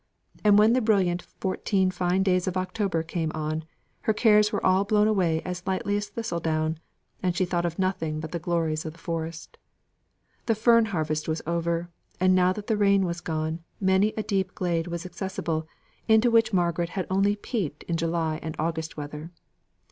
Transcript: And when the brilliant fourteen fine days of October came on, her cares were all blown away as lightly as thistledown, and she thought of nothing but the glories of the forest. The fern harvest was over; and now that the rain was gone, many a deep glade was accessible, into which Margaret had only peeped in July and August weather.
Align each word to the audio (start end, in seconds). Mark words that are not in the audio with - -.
And 0.43 0.57
when 0.57 0.73
the 0.73 0.81
brilliant 0.81 1.21
fourteen 1.21 1.91
fine 1.91 2.23
days 2.23 2.47
of 2.47 2.57
October 2.57 3.03
came 3.03 3.31
on, 3.35 3.65
her 4.09 4.15
cares 4.15 4.51
were 4.51 4.65
all 4.65 4.83
blown 4.83 5.07
away 5.07 5.43
as 5.43 5.61
lightly 5.67 5.95
as 5.95 6.09
thistledown, 6.09 6.79
and 7.21 7.35
she 7.35 7.45
thought 7.45 7.67
of 7.67 7.77
nothing 7.77 8.19
but 8.19 8.31
the 8.31 8.39
glories 8.39 8.83
of 8.83 8.93
the 8.93 8.97
forest. 8.97 9.59
The 10.47 10.55
fern 10.55 10.85
harvest 10.85 11.27
was 11.27 11.43
over; 11.45 11.87
and 12.19 12.33
now 12.33 12.51
that 12.51 12.65
the 12.65 12.77
rain 12.77 13.05
was 13.05 13.21
gone, 13.21 13.59
many 13.79 14.11
a 14.17 14.23
deep 14.23 14.55
glade 14.55 14.87
was 14.87 15.05
accessible, 15.05 15.67
into 16.07 16.31
which 16.31 16.51
Margaret 16.51 16.89
had 16.97 17.05
only 17.11 17.35
peeped 17.35 17.83
in 17.83 17.95
July 17.95 18.39
and 18.41 18.55
August 18.57 18.97
weather. 18.97 19.29